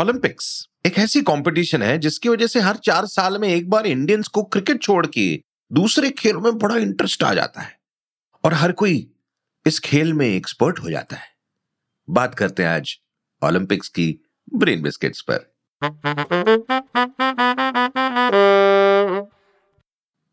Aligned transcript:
Olympics 0.00 0.68
एक 0.86 0.98
ऐसी 0.98 1.22
competition 1.22 1.82
है 1.82 1.98
जिसकी 1.98 2.28
वजह 2.28 2.46
से 2.46 2.60
हर 2.60 2.76
चार 2.76 3.06
साल 3.06 3.38
में 3.38 3.48
एक 3.48 3.70
बार 3.70 3.86
इंडियंस 3.86 4.28
को 4.28 4.42
क्रिकेट 4.42 4.82
छोड़ 4.82 5.06
के 5.06 5.42
दूसरे 5.72 6.10
खेलों 6.10 6.40
में 6.40 6.58
बड़ा 6.58 6.76
इंटरेस्ट 6.76 7.22
आ 7.22 7.34
जाता 7.34 7.60
है। 7.60 7.80
और 8.44 8.54
हर 8.54 8.72
कोई 8.72 9.12
इस 9.66 9.80
खेल 9.80 10.12
में 10.12 10.26
एक्सपर्ट 10.26 10.78
हो 10.78 10.90
जाता 10.90 11.16
है। 11.16 11.28
बात 12.10 12.34
करते 12.34 12.62
हैं 12.62 12.70
आज 12.70 12.98
ओलंपिक्स 13.44 13.88
की 13.88 14.18
ब्रेन 14.54 14.82
बिस्किट्स 14.82 15.24
पर। 15.30 15.54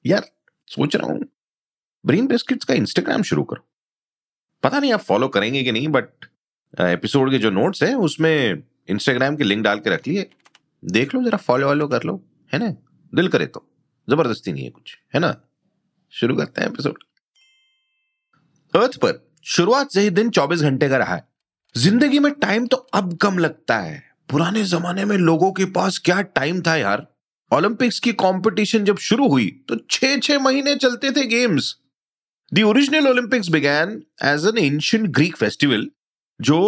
यार, 0.05 0.31
सोच 0.67 0.95
रहा 0.95 1.07
हूँ। 1.07 1.25
ब्रेन 2.05 2.27
बिस्किट्स 2.27 2.65
का 2.65 2.73
इंस्टाग्राम 2.73 3.23
शुरू 3.23 3.43
करो। 3.43 3.69
पता 4.63 4.79
नहीं 4.79 4.93
आप 4.93 4.99
फॉलो 4.99 5.27
करेंगे 5.27 5.63
कि 5.63 5.71
नहीं 5.71 5.87
बट 5.87 6.09
एपिसोड 6.81 7.31
के 7.31 7.37
जो 7.37 7.49
नोट्स 7.49 7.83
हैं, 7.83 7.95
उसमें 7.95 8.63
इंस्टाग्राम 8.89 9.35
की 9.35 9.43
लिंक 9.43 9.63
डाल 9.63 9.79
के 9.79 9.89
रख 9.89 10.07
लिए। 10.07 10.29
देख 10.83 11.15
लो, 11.15 11.23
जरा 11.23 11.37
फॉलो 11.37 11.67
वॉलो 11.67 11.87
कर 11.87 12.03
लो, 12.03 12.23
है 12.53 12.59
ना? 12.59 12.69
दिल 13.13 13.27
करे 13.27 13.45
तो। 13.45 13.65
ज़बरदस्ती 14.09 14.51
नहीं 14.51 14.63
है 14.63 14.69
कुछ, 14.69 14.97
है 15.15 15.19
ना? 15.19 15.35
शुरू 16.13 16.35
करते 16.35 16.61
हैं 16.61 16.67
एपिसोड 16.69 17.03
अर्थ 18.73 18.97
पर 18.97 19.33
शुरुआत 19.45 19.91
से 19.91 20.01
ही 20.01 20.09
दिन 20.09 20.29
24 20.29 20.61
घंटे 20.61 20.89
का 20.89 20.97
रहा 20.97 21.15
है। 21.15 21.27
ज़िंदगी 21.77 22.19
में 22.19 22.31
टाइम 22.31 22.67
तो 22.67 22.77
अब 22.77 23.17
कम 23.17 23.37
लगता 23.37 23.77
है। 23.77 24.03
पुराने 24.29 24.63
जमाने 24.63 25.05
में 25.05 25.17
लोगों 25.17 25.51
के 25.51 25.65
पास 25.65 25.97
क्या 25.97 26.21
टाइम 26.21 26.61
था 26.61 26.75
यार? 26.75 27.07
ओलंपिक्स 27.53 27.99
की 27.99 28.11
कंपटीशन 28.13 28.83
जब 28.85 28.97
शुरू 28.97 29.27
हुई 29.27 29.47
तो 29.67 29.75
छह 29.89 30.17
छह 30.17 30.39
महीने 30.39 30.75
चलते 30.75 31.11
थे 31.11 31.25
games 31.25 31.75
the 32.53 32.63
original 32.63 33.07
Olympics 33.07 33.49
began 33.49 34.03
as 34.23 34.45
an 34.45 34.57
ancient 34.57 35.07
Greek 35.07 35.37
festival 35.37 35.89
जो 36.39 36.59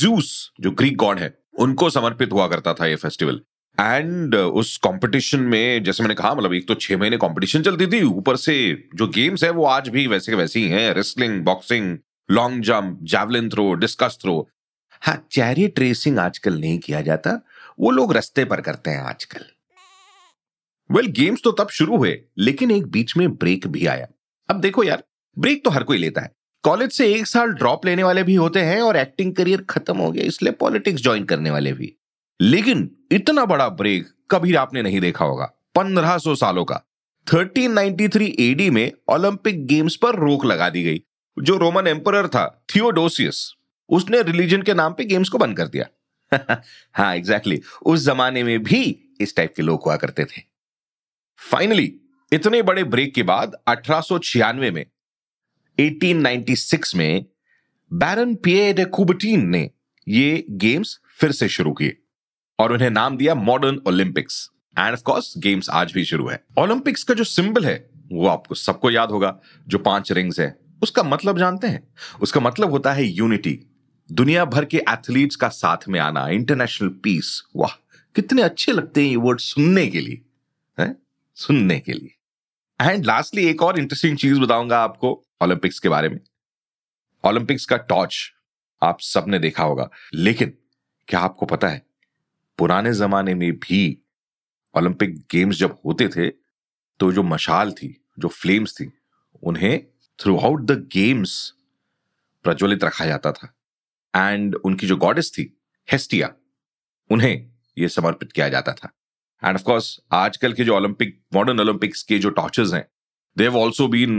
जूस 0.00 0.50
जो 0.60 0.70
ग्रीक 0.70 0.96
गॉड 0.96 1.18
है 1.18 1.38
उनको 1.58 1.90
समर्पित 1.90 2.32
हुआ 2.32 2.48
करता 2.48 2.74
था 2.74 2.86
ये 2.86 2.96
फेस्टिवल 2.96 3.40
एंड 3.80 4.34
uh, 4.34 4.40
उस 4.40 4.76
कंपटीशन 4.76 5.40
में 5.40 5.82
जैसे 5.82 6.02
मैंने 6.02 6.14
कहा 6.14 6.34
मतलब 6.34 6.54
एक 6.54 6.68
तो 6.68 6.74
छह 6.74 6.96
महीने 6.96 7.16
कंपटीशन 7.16 7.62
चलती 7.62 7.86
थी 7.86 8.02
ऊपर 8.02 8.36
से 8.36 8.88
जो 8.94 9.08
गेम्स 9.08 9.44
है 9.44 9.50
वो 9.50 9.64
आज 9.64 9.88
भी 9.88 10.06
वैसे 10.06 10.32
के 10.32 10.36
वैसे 10.36 10.60
ही 10.60 10.68
हैं. 10.68 10.94
Wrestling 10.94 11.44
boxing 11.44 11.98
long 12.30 12.62
jump 12.62 12.98
javelin 13.02 13.48
throw 13.48 13.74
discus 13.74 14.18
throw 14.22 14.50
हाँ 15.02 15.28
चैरियट 15.32 15.78
रेसिंग 15.78 16.18
आजकल 16.18 16.60
नहीं 16.60 16.78
किया 16.78 17.00
जाता 17.00 17.40
वो 17.80 17.90
लोग 17.90 18.12
रस्ते 18.12 18.44
पर 18.44 18.60
करते 18.60 18.90
हैं 18.90 19.00
आजकल. 19.00 19.44
वेल 20.90 21.04
well, 21.04 21.18
गेम्स 21.18 21.42
तो 21.44 21.52
तब 21.52 21.68
शुरू 21.68 21.96
हुए 21.96 22.22
लेकिन 22.38 22.70
एक 22.70 22.86
बीच 22.86 23.16
में 23.16 23.34
ब्रेक 23.34 23.66
भी 23.66 23.86
आया. 23.86 24.06
अब 24.50 24.60
देखो 24.60 24.84
यार 24.84 25.04
ब्रेक 25.38 25.64
तो 25.64 25.70
हर 25.70 25.82
कोई 25.82 25.98
लेता 25.98 26.20
है. 26.20 26.37
कॉलेज 26.62 26.92
से 26.92 27.14
एक 27.14 27.26
साल 27.26 27.48
ड्रॉप 27.48 27.86
लेने 27.86 28.02
वाले 28.02 28.22
भी 28.22 28.34
होते 28.34 28.60
हैं 28.60 28.82
और 28.82 28.96
एक्टिंग 28.96 29.34
करियर 29.34 29.62
खत्म 29.62 29.96
हो 29.96 30.12
गया 30.12 30.24
इसलिए 30.24 30.52
पॉलिटिक्स 30.52 31.02
ज्वाइन 31.02 31.24
करने 31.24 31.50
वाले 31.50 31.72
भी। 31.72 31.96
लेकिन 32.40 32.96
इतना 33.12 33.44
बड़ा 33.44 33.68
ब्रेक 33.68 34.08
कभी 34.30 34.54
आपने 34.54 34.82
नहीं 34.82 35.00
देखा 35.00 35.24
होगा 35.24 35.52
1500 35.74 36.34
सालों 36.34 36.64
का। 36.64 36.82
1393 37.26 38.36
एडी 38.40 38.70
में 38.70 38.92
ओलंपिक 39.08 39.66
गेम्स 39.66 39.96
पर 39.96 40.14
रोक 40.14 40.44
लगा 40.44 40.70
दी 40.70 40.82
गई 40.82 41.02
जो 41.38 41.56
रोमन 41.56 41.86
एम्पर 41.86 42.28
था 42.28 42.64
थियोडोसियस। 42.74 43.54
उसने 43.88 44.22
रिलीजन 44.22 44.62
के 44.62 44.74
नाम 44.74 44.92
पे 44.92 45.04
गेम्स 45.04 45.28
को 45.28 45.38
बंद 45.38 45.56
कर 45.56 45.66
दिया। 45.66 45.86
हाँ 46.94 47.16
एग्जैक्टली 47.16 47.56
exactly, 47.56 47.82
उस 47.86 48.00
जमाने 48.00 48.42
में 48.42 48.62
भी 48.62 49.14
इस 49.20 49.36
टाइप 49.36 49.54
के 49.56 49.62
लोग 49.62 49.82
हुआ 49.86 49.96
करते 49.96 50.24
थे। 50.24 50.42
फाइनली 51.50 52.00
इतने 52.32 52.62
बड़े 52.62 52.84
ब्रेक 52.84 53.14
के 53.14 53.22
बाद 53.22 53.56
अठारह 53.68 54.52
में 54.52 54.86
1896 55.78 56.94
में 56.94 57.24
बैरन 57.92 58.34
पिए 58.34 58.72
डे 58.72 58.84
कुबटीन 58.84 59.48
ने 59.48 59.70
ये 60.08 60.46
गेम्स 60.50 61.00
फिर 61.18 61.32
से 61.32 61.48
शुरू 61.48 61.72
किए 61.72 61.98
और 62.58 62.72
उन्हें 62.72 62.90
नाम 62.90 63.16
दिया 63.16 63.34
modern 63.34 63.80
Olympics 63.86 64.50
and 64.78 64.92
of 64.92 65.02
course 65.02 65.34
games 65.38 65.70
आज 65.70 65.92
भी 65.92 66.04
शुरू 66.04 66.28
है। 66.28 66.44
ओलंपिक्स 66.58 67.02
का 67.02 67.14
जो 67.14 67.24
सिंबल 67.24 67.66
है, 67.66 67.90
वो 68.12 68.26
आपको 68.26 68.54
सबको 68.54 68.90
याद 68.90 69.10
होगा, 69.10 69.40
जो 69.68 69.78
पाँच 69.78 70.12
रिंग्स 70.12 70.40
है। 70.40 70.58
उसका 70.82 71.02
मतलब 71.02 71.38
जानते 71.38 71.66
हैं? 71.66 71.88
उसका 72.22 72.40
मतलब 72.40 72.70
होता 72.70 72.92
है 72.92 73.04
यूनिटी 73.04 73.60
दुनिया 74.12 74.44
भर 74.44 74.64
के 74.64 74.76
एथलीट्स 74.76 75.36
का 75.36 75.48
साथ 75.48 75.88
में 75.88 76.00
आना 76.00 76.28
इंटरनेशनल 76.28 76.88
पीस 76.88 77.42
वाह, 77.56 77.70
कितने 78.14 78.42
अच्छे 78.42 78.72
लगते 78.72 79.02
हैं 79.02 79.10
ये 79.10 79.16
वर्ड 79.16 79.38
सुनने 79.38 79.86
के 79.86 80.00
लिए, 80.00 80.22
है? 80.80 80.96
सुनने 81.34 81.80
के 81.80 81.92
लिए। 81.92 82.17
एंड 82.80 83.04
लास्टली 83.04 83.46
एक 83.46 83.62
और 83.62 83.78
इंटरेस्टिंग 83.78 84.16
चीज़ 84.18 84.40
बताऊँगा 84.40 84.78
आपको 84.78 85.10
ओलंपिक्स 85.42 85.78
के 85.78 85.88
बारे 85.88 86.08
में। 86.08 86.20
ओलंपिक्स 87.24 87.64
का 87.66 87.76
टॉर्च 87.76 88.32
आप 88.82 89.00
सबने 89.00 89.38
देखा 89.38 89.62
होगा। 89.62 89.88
लेकिन 90.14 90.52
क्या 91.08 91.20
आपको 91.20 91.46
पता 91.46 91.68
है, 91.68 91.86
पुराने 92.58 92.92
जमाने 92.92 93.34
में 93.34 93.52
भी 93.52 93.98
ओलंपिक 94.74 95.16
गेम्स 95.30 95.56
जब 95.56 95.76
होते 95.86 96.08
थे 96.08 96.28
तो 97.00 97.12
जो 97.12 97.22
मशाल 97.22 97.72
थी, 97.72 98.04
जो 98.18 98.28
फ्लेम्स 98.28 98.74
थी, 98.74 98.90
उन्हें 99.42 99.86
थ्रू 100.18 100.38
आउट 100.38 100.60
द 100.60 100.88
गेम्स 100.92 101.54
प्रज्वलित 102.44 102.84
रखा 102.84 103.06
जाता 103.06 103.32
था। 103.32 103.54
एंड 104.14 104.54
उनकी 104.54 104.86
जो 104.86 104.96
गॉडेस 104.96 105.32
थी 105.32 105.60
हेस्टिया 105.88 106.32
उन्हें 107.10 107.50
यह 107.78 107.88
समर्पित 107.88 108.32
किया 108.32 108.48
जाता 108.48 108.72
था। 108.72 108.90
एंड 109.42 109.54
ऑफ़ 109.54 109.62
कोर्स 109.62 109.98
आजकल 110.12 110.52
के 110.52 110.64
जो 110.64 110.76
ओलंपिक 110.76 111.18
मॉडर्न 111.34 111.60
ओलंपिक्स 111.60 112.02
के 112.02 112.18
जो 112.18 112.30
टॉर्चेस 112.30 112.70
हैं 112.74 112.86
they 113.36 113.44
have 113.44 113.58
also 113.58 113.88
been 113.88 114.18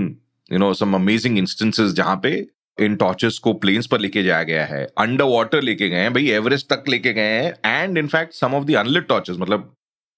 you 0.52 0.60
know 0.60 0.74
some 0.74 0.96
amazing 0.96 1.38
instances 1.38 1.92
जहाँ 1.92 2.20
पे 2.24 2.32
इन 2.78 2.96
टॉर्चेस 2.96 3.38
को 3.40 3.54
प्लेन्स 3.56 3.88
पर 3.88 4.00
लेके 4.00 4.24
जाया 4.24 4.44
गया 4.44 4.66
है 4.66 4.86
अंडर 4.98 5.26
वाटर 5.26 5.62
लेके 5.62 5.90
गए 5.90 5.98
हैं, 5.98 6.14
भाई 6.14 6.30
एवरेस्ट 6.32 6.74
तक 6.74 6.90
लेके 6.90 7.14
गए 7.14 7.42
हैं 7.42 7.54
and 7.66 7.98
in fact 7.98 8.34
some 8.34 8.54
of 8.56 8.66
the 8.66 8.76
unlit 8.78 9.08
torches 9.08 9.38
मतलब 9.40 9.76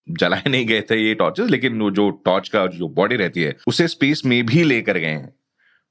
जलाए 0.07 0.50
नहीं 0.50 0.66
गए 0.66 0.81
थे 0.81 0.95
ये 0.97 1.13
टॉर्चेस 1.16 1.50
लेकिन 1.50 1.81
वो 1.81 1.90
जो 1.91 2.09
टॉर्च 2.25 2.47
का 2.50 2.66
जो 2.67 2.88
बॉडी 2.90 3.16
रहती 3.16 3.41
है, 3.41 3.56
उसे 3.67 3.88
स्पेस 3.88 4.22
में 4.25 4.45
भी 4.45 4.63
लेकर 4.63 4.97
गए 4.97 5.07
हैं। 5.07 5.34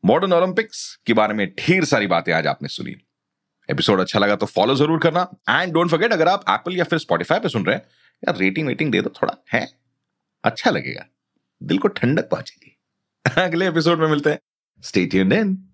मॉडर्न 0.04 0.32
ओलंपिक्स 0.32 0.84
के 1.06 1.12
बारे 1.12 1.34
में 1.34 1.47
ढेर 1.50 1.84
सारी 1.84 2.06
बातें 2.06 2.32
आज 2.32 2.47
आपने 2.47 2.69
सुनी। 2.69 2.94
एपिसोड 3.69 4.00
अच्छा 4.00 4.19
लगा 4.19 4.37
तो 4.37 4.47
फॉलो 4.47 4.75
ज़रूर 4.75 4.99
करना 4.99 5.28
एंड 5.50 5.72
डोंट 5.72 5.91
फॉरगेट 5.91 6.12
अगर 6.12 6.28
आप 6.28 6.44
एप्पल 6.50 6.76
या 6.76 6.84
फिर 6.84 6.99
स्पॉटिफाई 6.99 7.41
पे 7.41 7.49
सुन 7.49 7.65
रहे 7.66 7.76
हैं 7.76 7.82
यार 8.25 8.36
रेटिंग 8.36 8.66
वेटिंग 8.66 8.92
दे 8.92 9.03
दो 9.03 9.10
थोड़ा, 9.10 9.36
है? 9.53 9.72
अच्छा 10.44 10.70
लगेगा। 10.70 11.06
दिल 11.62 11.78
को 11.78 11.88
ठंडक 11.88 12.31
पहुंचेगी। 12.31 12.76
अगले 13.42 13.69
एपिसोड 13.69 13.98
में 13.98 14.08
मिलते 14.08 14.31
हैं। 14.31 14.38
Stay 14.82 15.06
tuned 15.06 15.32
in 15.32 15.66